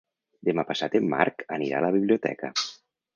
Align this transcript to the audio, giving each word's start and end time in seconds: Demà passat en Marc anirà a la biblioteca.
Demà 0.47 0.63
passat 0.69 0.95
en 0.99 1.05
Marc 1.11 1.43
anirà 1.57 1.81
a 1.81 1.83
la 1.87 1.91
biblioteca. 1.97 2.51